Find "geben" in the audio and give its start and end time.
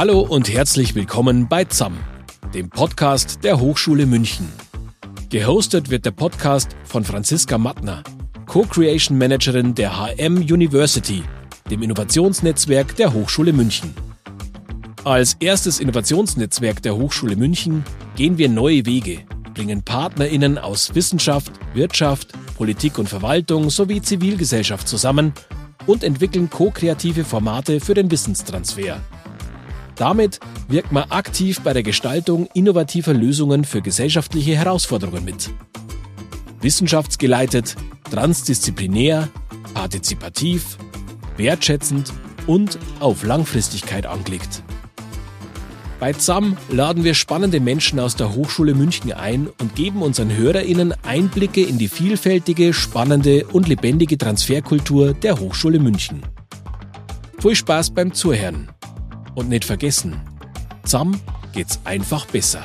49.74-50.00